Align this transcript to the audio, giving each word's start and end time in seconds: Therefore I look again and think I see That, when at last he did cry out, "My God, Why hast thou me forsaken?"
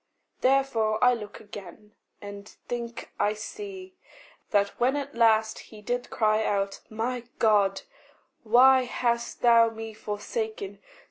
Therefore 0.39 0.97
I 1.03 1.13
look 1.13 1.39
again 1.39 1.93
and 2.21 2.49
think 2.67 3.11
I 3.19 3.33
see 3.35 3.93
That, 4.49 4.69
when 4.79 4.95
at 4.95 5.13
last 5.13 5.59
he 5.69 5.79
did 5.83 6.09
cry 6.09 6.43
out, 6.43 6.79
"My 6.89 7.25
God, 7.37 7.83
Why 8.41 8.85
hast 8.85 9.43
thou 9.43 9.69
me 9.69 9.93
forsaken?" 9.93 10.79